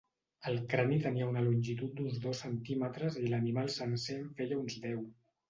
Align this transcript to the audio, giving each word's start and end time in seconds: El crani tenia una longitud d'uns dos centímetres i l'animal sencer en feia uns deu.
El 0.51 0.55
crani 0.69 0.95
tenia 1.03 1.27
una 1.31 1.43
longitud 1.47 1.91
d'uns 1.99 2.15
dos 2.23 2.41
centímetres 2.47 3.19
i 3.25 3.27
l'animal 3.35 3.71
sencer 3.77 4.19
en 4.23 4.27
feia 4.41 4.61
uns 4.65 4.81
deu. 4.89 5.07